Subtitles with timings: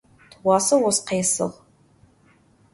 [0.31, 1.47] Tığuase vos khêsığ.